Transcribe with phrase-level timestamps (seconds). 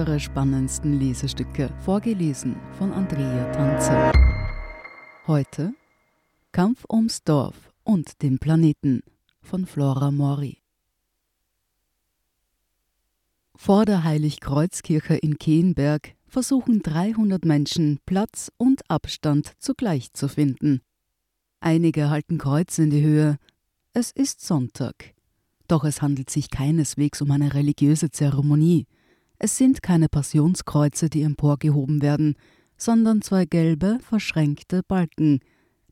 [0.00, 4.12] unsere spannendsten Lesestücke, vorgelesen von Andrea Tanze.
[5.26, 5.74] Heute
[6.52, 9.02] Kampf ums Dorf und den Planeten
[9.42, 10.62] von Flora Mori.
[13.54, 20.80] Vor der Heiligkreuzkirche in Keenberg versuchen 300 Menschen Platz und Abstand zugleich zu finden.
[21.60, 23.36] Einige halten Kreuz in die Höhe.
[23.92, 25.12] Es ist Sonntag.
[25.68, 28.86] Doch es handelt sich keineswegs um eine religiöse Zeremonie.
[29.42, 32.36] Es sind keine Passionskreuze, die emporgehoben werden,
[32.76, 35.40] sondern zwei gelbe, verschränkte Balken,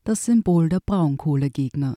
[0.03, 1.95] das Symbol der Braunkohlegegner.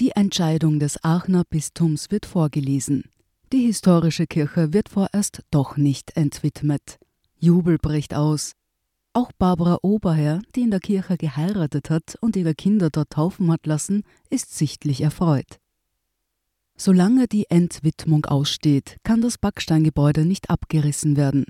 [0.00, 3.04] Die Entscheidung des Aachener Bistums wird vorgelesen.
[3.52, 6.98] Die historische Kirche wird vorerst doch nicht entwidmet.
[7.38, 8.54] Jubel bricht aus.
[9.12, 13.64] Auch Barbara Oberherr, die in der Kirche geheiratet hat und ihre Kinder dort taufen hat
[13.64, 15.60] lassen, ist sichtlich erfreut.
[16.84, 21.44] Solange die Entwidmung aussteht, kann das Backsteingebäude nicht abgerissen werden.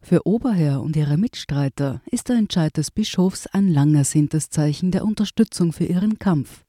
[0.00, 5.72] Für Oberherr und ihre Mitstreiter ist der Entscheid des Bischofs ein langersehntes Zeichen der Unterstützung
[5.72, 6.64] für ihren Kampf.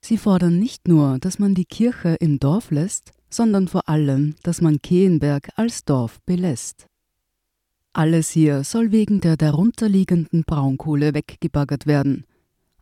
[0.00, 4.60] Sie fordern nicht nur, dass man die Kirche im Dorf lässt, sondern vor allem, dass
[4.60, 6.88] man Keenberg als Dorf belässt.
[7.92, 12.24] Alles hier soll wegen der darunterliegenden Braunkohle weggebaggert werden.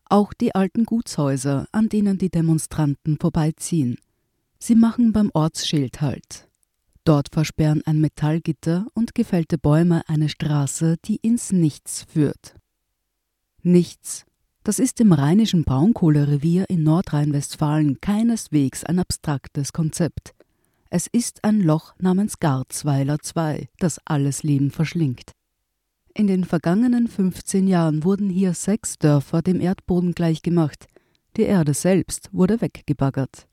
[0.06, 3.98] Auch die alten Gutshäuser, an denen die Demonstranten vorbeiziehen.
[4.64, 6.48] Sie machen beim Ortsschild Halt.
[7.02, 12.54] Dort versperren ein Metallgitter und gefällte Bäume eine Straße, die ins Nichts führt.
[13.62, 14.24] Nichts,
[14.62, 20.32] das ist im rheinischen Braunkohlerevier in Nordrhein-Westfalen keineswegs ein abstraktes Konzept.
[20.90, 25.32] Es ist ein Loch namens Garzweiler II, das alles Leben verschlingt.
[26.14, 30.86] In den vergangenen 15 Jahren wurden hier sechs Dörfer dem Erdboden gleichgemacht.
[31.36, 33.48] Die Erde selbst wurde weggebaggert.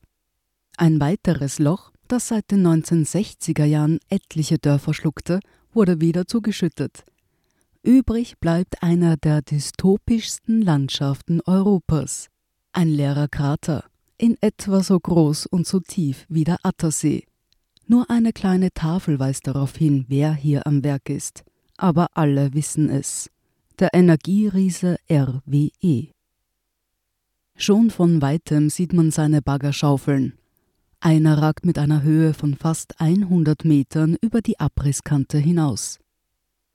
[0.81, 5.41] Ein weiteres Loch, das seit den 1960er Jahren etliche Dörfer schluckte,
[5.73, 7.03] wurde wieder zugeschüttet.
[7.83, 12.29] Übrig bleibt einer der dystopischsten Landschaften Europas.
[12.71, 13.83] Ein leerer Krater,
[14.17, 17.25] in etwa so groß und so tief wie der Attersee.
[17.85, 21.43] Nur eine kleine Tafel weist darauf hin, wer hier am Werk ist.
[21.75, 23.29] Aber alle wissen es.
[23.79, 26.07] Der Energieriese RWE.
[27.57, 30.39] Schon von weitem sieht man seine Bagger schaufeln,
[31.01, 35.99] einer ragt mit einer Höhe von fast 100 Metern über die Abrisskante hinaus.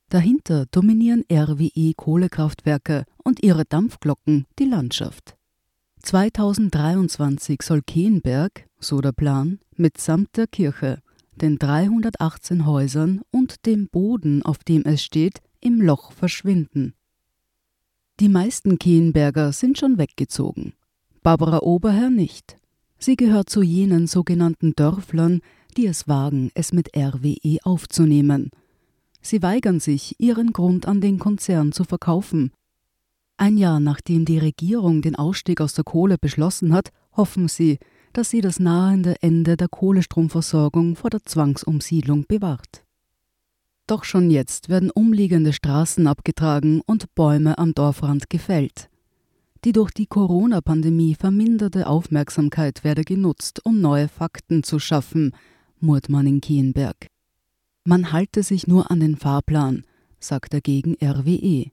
[0.09, 5.37] Dahinter dominieren RWE Kohlekraftwerke und ihre Dampfglocken die Landschaft.
[6.03, 11.01] 2023 soll Keenberg, so der Plan, mitsamt der Kirche,
[11.35, 16.95] den 318 Häusern und dem Boden, auf dem es steht, im Loch verschwinden.
[18.21, 20.75] Die meisten Keenberger sind schon weggezogen.
[21.23, 22.56] Barbara Oberherr nicht.
[23.04, 25.42] Sie gehört zu jenen sogenannten Dörflern,
[25.76, 28.50] die es wagen, es mit RWE aufzunehmen.
[29.20, 32.50] Sie weigern sich, ihren Grund an den Konzern zu verkaufen.
[33.37, 37.78] Ein Jahr nachdem die Regierung den Ausstieg aus der Kohle beschlossen hat, hoffen sie,
[38.14, 42.84] dass sie das nahende Ende der Kohlestromversorgung vor der Zwangsumsiedlung bewahrt.
[43.87, 48.88] Doch schon jetzt werden umliegende Straßen abgetragen und Bäume am Dorfrand gefällt.
[49.64, 55.34] Die durch die Corona-Pandemie verminderte Aufmerksamkeit werde genutzt, um neue Fakten zu schaffen,
[55.80, 57.06] murrt man in Kienberg.
[57.84, 59.84] Man halte sich nur an den Fahrplan,
[60.20, 61.70] sagt dagegen RWE.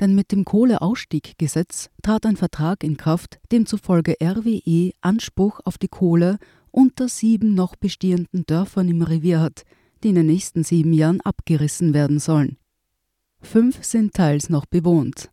[0.00, 6.38] Denn mit dem Kohleausstieggesetz trat ein Vertrag in Kraft, demzufolge RWE Anspruch auf die Kohle
[6.72, 9.62] unter sieben noch bestehenden Dörfern im Revier hat,
[10.02, 12.56] die in den nächsten sieben Jahren abgerissen werden sollen.
[13.40, 15.30] Fünf sind teils noch bewohnt,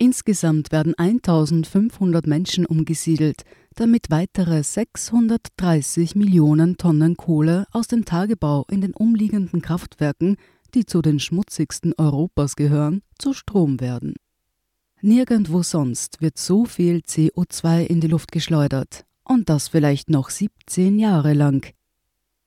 [0.00, 3.42] Insgesamt werden 1500 Menschen umgesiedelt,
[3.74, 10.36] damit weitere 630 Millionen Tonnen Kohle aus dem Tagebau in den umliegenden Kraftwerken,
[10.74, 14.14] die zu den schmutzigsten Europas gehören, zu Strom werden.
[15.00, 21.00] Nirgendwo sonst wird so viel CO2 in die Luft geschleudert, und das vielleicht noch 17
[21.00, 21.72] Jahre lang.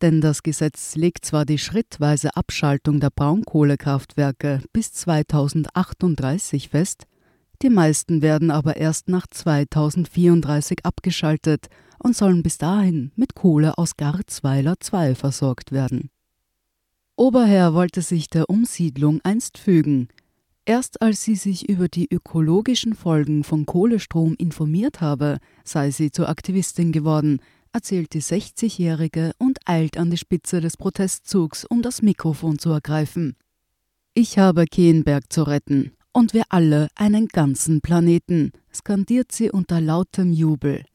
[0.02, 7.06] Denn das Gesetz legt zwar die schrittweise Abschaltung der Braunkohlekraftwerke bis 2038 fest,
[7.62, 11.68] die meisten werden aber erst nach 2034 abgeschaltet
[12.00, 16.10] und sollen bis dahin mit Kohle aus Garzweiler II versorgt werden.
[17.16, 20.08] Oberherr wollte sich der Umsiedlung einst fügen.
[20.66, 26.30] Erst als sie sich über die ökologischen Folgen von Kohlestrom informiert habe, sei sie zur
[26.30, 27.40] Aktivistin geworden,
[27.74, 33.36] erzählt die 60-Jährige und eilt an die Spitze des Protestzugs, um das Mikrofon zu ergreifen.
[34.14, 40.34] Ich habe Keenberg zu retten, und wir alle einen ganzen Planeten, skandiert sie unter lautem
[40.34, 40.86] Jubel.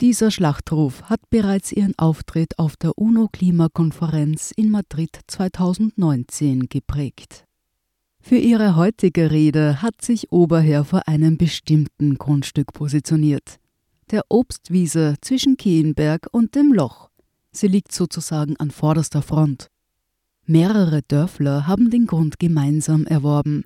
[0.00, 7.44] Dieser Schlachtruf hat bereits ihren Auftritt auf der UNO-Klimakonferenz in Madrid 2019 geprägt.
[8.22, 13.58] Für ihre heutige Rede hat sich Oberherr vor einem bestimmten Grundstück positioniert.
[14.10, 17.10] Der Obstwiese zwischen Keenberg und dem Loch.
[17.52, 19.68] Sie liegt sozusagen an vorderster Front.
[20.46, 23.64] Mehrere Dörfler haben den Grund gemeinsam erworben.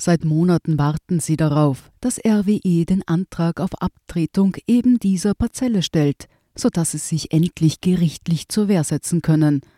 [0.00, 6.26] Seit Monaten warten sie darauf, dass RWE den Antrag auf Abtretung eben dieser Parzelle stellt,
[6.56, 9.60] sodass sie sich endlich gerichtlich zur Wehr setzen können–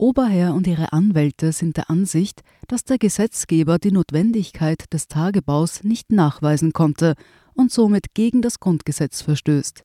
[0.00, 6.10] Oberherr und ihre Anwälte sind der Ansicht, dass der Gesetzgeber die Notwendigkeit des Tagebaus nicht
[6.10, 7.12] nachweisen konnte
[7.52, 9.82] und somit gegen das Grundgesetz verstößt.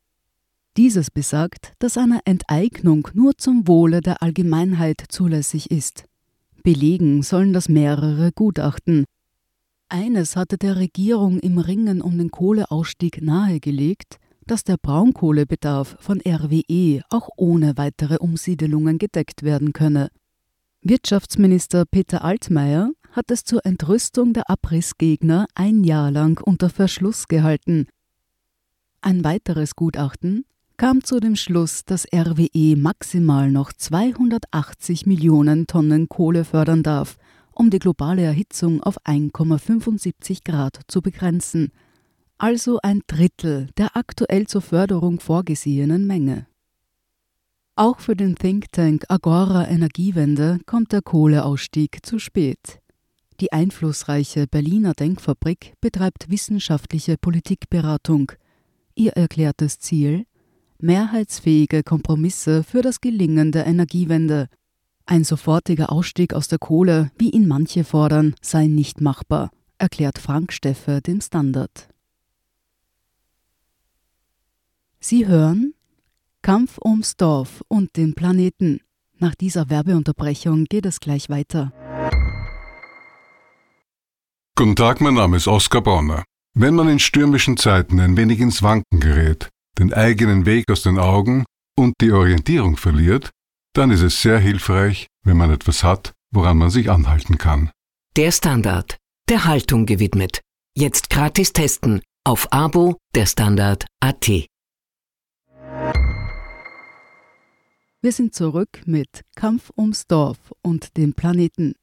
[0.77, 6.05] Dieses besagt, dass eine Enteignung nur zum Wohle der Allgemeinheit zulässig ist.
[6.63, 9.03] Belegen sollen das mehrere Gutachten.
[9.89, 14.17] Eines hatte der Regierung im Ringen um den Kohleausstieg nahegelegt,
[14.47, 20.09] dass der Braunkohlebedarf von RWE auch ohne weitere Umsiedelungen gedeckt werden könne.
[20.81, 27.87] Wirtschaftsminister Peter Altmaier hat es zur Entrüstung der Abrissgegner ein Jahr lang unter Verschluss gehalten.
[29.01, 30.45] Ein weiteres Gutachten
[30.77, 37.17] kam zu dem Schluss, dass RWE maximal noch 280 Millionen Tonnen Kohle fördern darf,
[37.55, 41.71] um die globale Erhitzung auf 1,75 Grad zu begrenzen–
[42.37, 46.47] also ein Drittel der aktuell zur Förderung vorgesehenen Menge.
[47.75, 52.81] Auch für den Think Tank Agora Energiewende kommt der Kohleausstieg zu spät.
[53.41, 58.31] Die einflussreiche Berliner Denkfabrik betreibt wissenschaftliche Politikberatung.
[58.95, 60.25] Ihr erklärtes Ziel
[60.79, 64.47] mehrheitsfähige Kompromisse für das Gelingen der Energiewende.
[65.07, 70.51] Ein sofortiger Ausstieg aus der Kohle, wie ihn manche fordern, sei nicht machbar, erklärt Frank
[70.51, 71.89] Steffe dem Standard.
[74.99, 75.75] Sie hören
[76.41, 78.79] Kampf ums Dorf und den Planeten.
[79.19, 81.71] Nach dieser Werbeunterbrechung geht es gleich weiter.
[84.55, 86.23] Guten Tag, mein Name ist Oskar Bonner.
[86.55, 90.97] Wenn man in stürmischen Zeiten ein wenig ins Wanken gerät, den eigenen Weg aus den
[90.97, 93.31] Augen und die Orientierung verliert,
[93.77, 97.71] dann ist es sehr hilfreich, wenn man etwas hat, woran man sich anhalten kann.
[98.15, 98.97] Der Standard,
[99.29, 100.41] der Haltung gewidmet.
[100.75, 104.47] Jetzt gratis testen auf Abo der Standard AT.
[108.01, 111.73] Wir sind zurück mit Kampf ums Dorf und dem Planeten.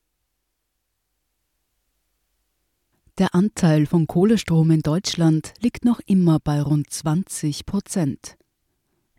[3.18, 8.36] Der Anteil von Kohlestrom in Deutschland liegt noch immer bei rund 20 Prozent.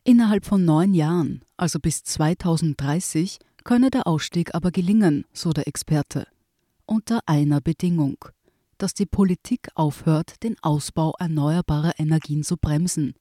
[0.04, 6.28] Innerhalb von neun Jahren, also bis 2030, könne der Ausstieg aber gelingen, so der Experte.
[6.86, 8.18] Unter einer Bedingung,
[8.78, 13.16] dass die Politik aufhört, den Ausbau erneuerbarer Energien zu bremsen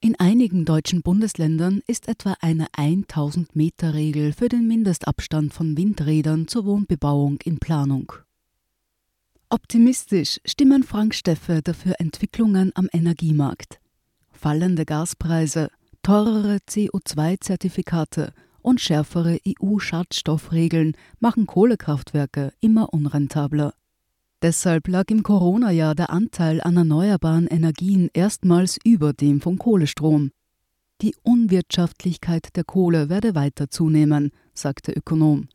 [0.00, 6.48] in einigen deutschen Bundesländern ist etwa eine 1000 Meter Regel für den Mindestabstand von Windrädern
[6.48, 8.12] zur Wohnbebauung in Planung.
[9.48, 13.80] Optimistisch stimmen Frank Steffe dafür Entwicklungen am Energiemarkt.
[14.30, 15.70] Fallende Gaspreise,
[16.06, 18.32] teurere CO2-Zertifikate
[18.62, 23.74] und schärfere EU-Schadstoffregeln machen Kohlekraftwerke immer unrentabler.
[24.40, 30.30] Deshalb lag im Corona-Jahr der Anteil an erneuerbaren Energien erstmals über dem von Kohlestrom.
[31.02, 35.48] Die Unwirtschaftlichkeit der Kohle werde weiter zunehmen, sagt der Ökonom.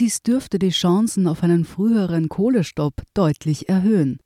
[0.00, 4.20] Dies dürfte die Chancen auf einen früheren Kohlestopp deutlich erhöhen.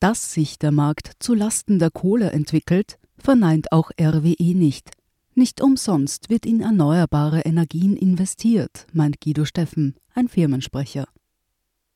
[0.00, 4.90] Dass sich der Markt zu Lasten der Kohle entwickelt, verneint auch RWE nicht.
[5.34, 11.08] Nicht umsonst wird in erneuerbare Energien investiert, meint Guido Steffen, ein Firmensprecher.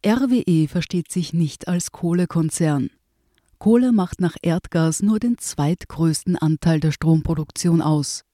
[0.05, 2.91] RWE versteht sich nicht als Kohlekonzern.
[3.59, 8.25] Kohle macht nach Erdgas nur den zweitgrößten Anteil der Stromproduktion aus.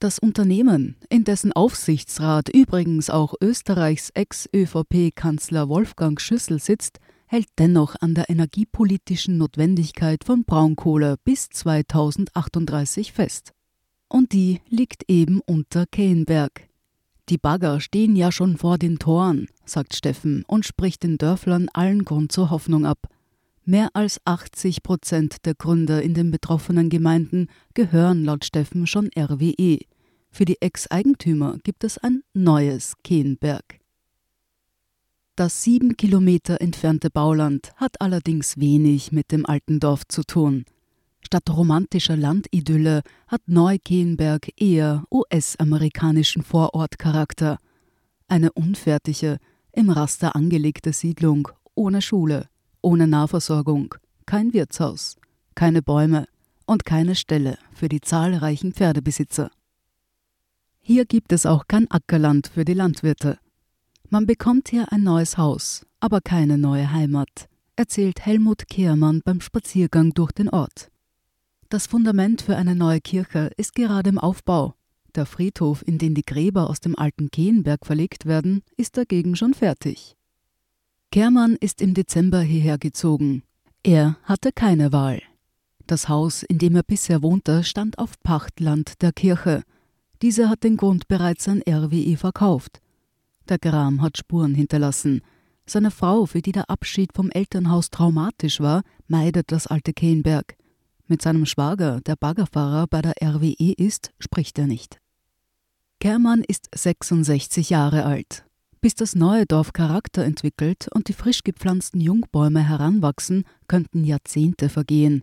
[0.00, 7.00] Das Unternehmen, in dessen Aufsichtsrat übrigens auch Österreichs Ex-ÖVP-Kanzler Wolfgang Schüssel sitzt,
[7.34, 13.50] hält dennoch an der energiepolitischen Notwendigkeit von Braunkohle bis 2038 fest.
[14.06, 16.68] Und die liegt eben unter Keenberg.
[17.28, 22.04] Die Bagger stehen ja schon vor den Toren, sagt Steffen und spricht den Dörflern allen
[22.04, 23.08] Grund zur Hoffnung ab.
[23.64, 29.80] Mehr als 80 Prozent der Gründer in den betroffenen Gemeinden gehören laut Steffen schon RWE.
[30.30, 33.80] Für die Ex-Eigentümer gibt es ein neues Keenberg.
[35.36, 40.64] Das sieben Kilometer entfernte Bauland hat allerdings wenig mit dem alten Dorf zu tun.
[41.22, 47.58] Statt romantischer Landidylle hat Neukehenberg eher US-amerikanischen Vorortcharakter.
[48.28, 49.38] Eine unfertige,
[49.72, 52.48] im Raster angelegte Siedlung ohne Schule,
[52.80, 55.16] ohne Nahversorgung, kein Wirtshaus,
[55.56, 56.28] keine Bäume
[56.64, 59.50] und keine Ställe für die zahlreichen Pferdebesitzer.
[60.80, 63.38] Hier gibt es auch kein Ackerland für die Landwirte.
[64.14, 70.12] Man bekommt hier ein neues Haus, aber keine neue Heimat, erzählt Helmut Kehrmann beim Spaziergang
[70.12, 70.92] durch den Ort.
[71.68, 74.76] Das Fundament für eine neue Kirche ist gerade im Aufbau.
[75.16, 79.52] Der Friedhof, in den die Gräber aus dem alten Kehenberg verlegt werden, ist dagegen schon
[79.52, 80.14] fertig.
[81.10, 83.42] Kehrmann ist im Dezember hierher gezogen.
[83.82, 85.22] Er hatte keine Wahl.
[85.88, 89.64] Das Haus, in dem er bisher wohnte, stand auf Pachtland der Kirche.
[90.22, 92.80] Diese hat den Grund bereits an RWE verkauft.
[93.48, 95.20] Der Gram hat Spuren hinterlassen.
[95.66, 100.56] Seine Frau, für die der Abschied vom Elternhaus traumatisch war, meidet das alte Kehnberg.
[101.06, 104.98] Mit seinem Schwager, der Baggerfahrer bei der RWE ist, spricht er nicht.
[106.00, 108.44] Kermann ist 66 Jahre alt.
[108.80, 115.22] Bis das neue Dorf Charakter entwickelt und die frisch gepflanzten Jungbäume heranwachsen, könnten Jahrzehnte vergehen.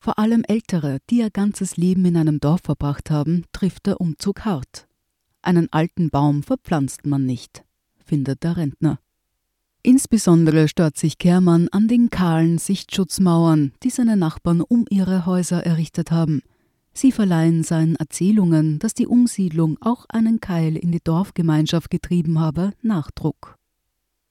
[0.00, 4.44] Vor allem Ältere, die ihr ganzes Leben in einem Dorf verbracht haben, trifft der Umzug
[4.44, 4.85] hart.
[5.46, 7.62] Einen alten Baum verpflanzt man nicht,
[8.04, 8.98] findet der Rentner.
[9.80, 16.10] Insbesondere stört sich Kehrmann an den kahlen Sichtschutzmauern, die seine Nachbarn um ihre Häuser errichtet
[16.10, 16.42] haben.
[16.92, 22.72] Sie verleihen seinen Erzählungen, dass die Umsiedlung auch einen Keil in die Dorfgemeinschaft getrieben habe,
[22.82, 23.54] Nachdruck.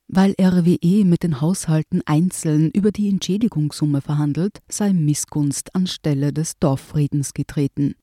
[0.09, 7.33] Weil RWE mit den Haushalten einzeln über die Entschädigungssumme verhandelt, sei Missgunst anstelle des Dorffriedens
[7.33, 7.95] getreten.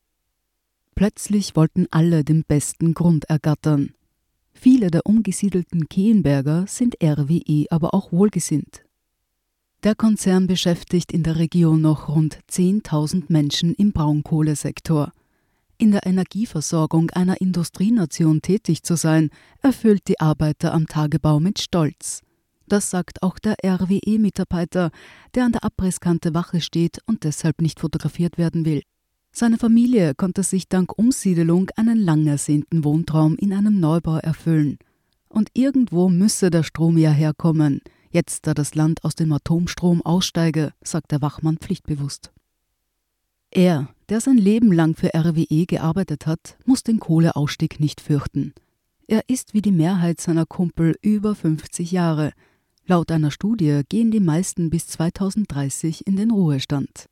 [0.95, 3.95] Plötzlich wollten alle den besten Grund ergattern.
[4.53, 8.85] Viele der umgesiedelten Kehenberger sind RWE aber auch wohlgesinnt.
[9.83, 15.13] Der Konzern beschäftigt in der Region noch rund 10.000 Menschen im Braunkohlesektor.
[15.77, 19.31] In der Energieversorgung einer Industrienation tätig zu sein,
[19.61, 22.23] erfüllt die Arbeiter am Tagebau mit Stolz.
[22.69, 24.93] Das sagt auch der RWE-Mitarbeiter,
[25.35, 28.83] der an der Abrisskante Wache steht und deshalb nicht fotografiert werden will.
[29.35, 34.79] Seine Familie konnte sich dank Umsiedelung einen lang ersehnten Wohntraum in einem Neubau erfüllen.
[35.29, 40.75] Und irgendwo müsse der Strom ja herkommen, jetzt da das Land aus dem Atomstrom aussteige,
[40.83, 42.31] sagt der Wachmann pflichtbewusst.
[43.51, 48.53] Er, der sein Leben lang für RWE gearbeitet hat, muss den Kohleausstieg nicht fürchten.
[49.07, 52.33] Er ist wie die Mehrheit seiner Kumpel über 50 Jahre.
[52.87, 57.07] Laut einer Studie gehen die meisten bis 2030 in den Ruhestand.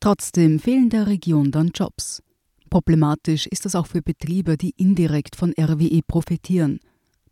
[0.00, 2.22] Trotzdem fehlen der Region dann Jobs.
[2.70, 6.80] Problematisch ist das auch für Betriebe, die indirekt von RWE profitieren.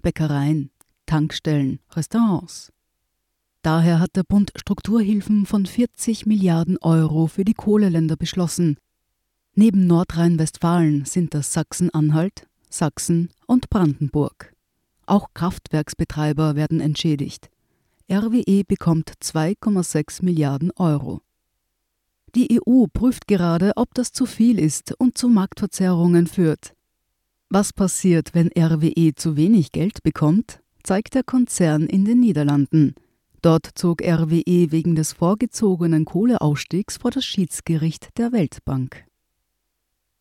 [0.02, 0.70] Bäckereien,
[1.06, 2.70] Tankstellen, Restaurants.
[3.62, 8.76] Daher hat der Bund Strukturhilfen von 40 Milliarden Euro für die Kohleländer beschlossen.
[9.54, 14.54] Neben Nordrhein-Westfalen sind das Sachsen-Anhalt, Sachsen und Brandenburg.
[15.06, 17.50] Auch Kraftwerksbetreiber werden entschädigt.
[18.10, 21.22] RWE bekommt 2,6 Milliarden Euro.
[22.34, 26.74] Die EU prüft gerade, ob das zu viel ist und zu Marktverzerrungen führt.
[27.48, 32.94] Was passiert, wenn RWE zu wenig Geld bekommt, zeigt der Konzern in den Niederlanden.
[33.40, 39.04] Dort zog RWE wegen des vorgezogenen Kohleausstiegs vor das Schiedsgericht der Weltbank.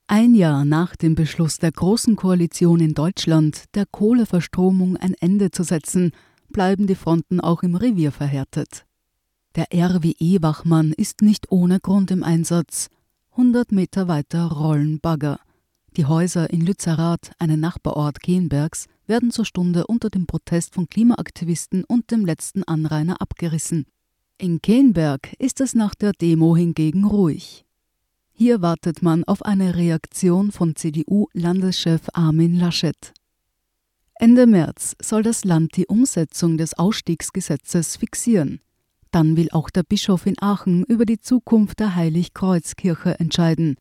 [0.07, 5.63] Ein Jahr nach dem Beschluss der Großen Koalition in Deutschland, der Kohleverstromung ein Ende zu
[5.63, 6.11] setzen,
[6.49, 8.85] bleiben die Fronten auch im Revier verhärtet.
[9.57, 12.89] Der RWE-Wachmann ist nicht ohne Grund im Einsatz.
[13.31, 15.39] 100 Meter weiter rollen Bagger.
[15.95, 21.83] Die Häuser in Lützerath, einem Nachbarort Kenbergs, werden zur Stunde unter dem Protest von Klimaaktivisten
[21.85, 23.87] und dem letzten Anrainer abgerissen.
[24.37, 27.65] In Kenberg ist es nach der Demo hingegen ruhig.
[28.33, 33.11] Hier wartet man auf eine Reaktion von CDU-Landeschef Armin Laschet.
[34.19, 38.61] Ende März soll das Land die Umsetzung des Ausstiegsgesetzes fixieren.
[39.11, 43.75] Dann will auch der Bischof in Aachen über die Zukunft der Heiligkreuzkirche entscheiden.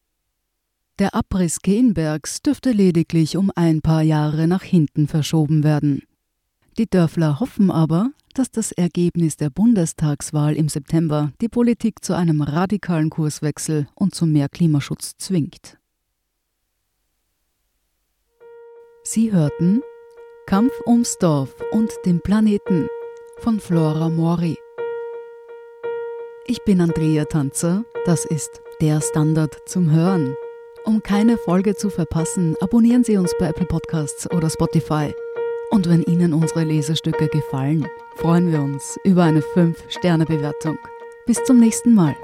[0.98, 6.02] Der Abriss Kehnbergs dürfte lediglich um ein paar Jahre nach hinten verschoben werden.
[6.78, 12.42] Die Dörfler hoffen aber, dass das Ergebnis der Bundestagswahl im September die Politik zu einem
[12.42, 15.78] radikalen Kurswechsel und zu mehr Klimaschutz zwingt.
[19.02, 19.82] Sie hörten
[20.46, 22.88] Kampf ums Dorf und den Planeten
[23.38, 24.56] von Flora Mori.
[26.48, 30.36] Ich bin Andrea Tanzer, das ist der Standard zum Hören.
[30.84, 35.12] Um keine Folge zu verpassen, abonnieren Sie uns bei Apple Podcasts oder Spotify.
[35.70, 40.78] Und wenn Ihnen unsere Lesestücke gefallen, freuen wir uns über eine 5-Sterne-Bewertung.
[41.26, 42.14] Bis zum nächsten Mal.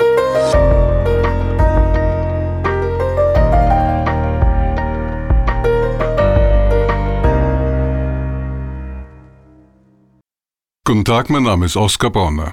[10.85, 12.53] Guten Tag, mein Name ist Oskar Bonner.